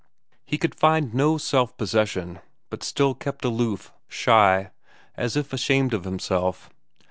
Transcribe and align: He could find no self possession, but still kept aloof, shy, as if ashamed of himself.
He 0.43 0.57
could 0.57 0.73
find 0.73 1.13
no 1.13 1.37
self 1.37 1.77
possession, 1.77 2.39
but 2.71 2.81
still 2.81 3.13
kept 3.13 3.45
aloof, 3.45 3.93
shy, 4.07 4.71
as 5.15 5.37
if 5.37 5.53
ashamed 5.53 5.93
of 5.93 6.05
himself. 6.05 6.71